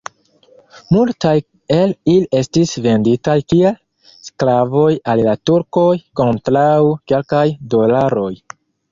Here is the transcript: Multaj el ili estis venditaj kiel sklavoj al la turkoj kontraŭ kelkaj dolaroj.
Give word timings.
Multaj 0.93 1.33
el 1.73 1.91
ili 2.13 2.25
estis 2.39 2.71
venditaj 2.85 3.35
kiel 3.53 3.75
sklavoj 4.29 4.87
al 5.13 5.21
la 5.27 5.35
turkoj 5.51 5.83
kontraŭ 6.21 6.73
kelkaj 7.13 7.43
dolaroj. 7.75 8.31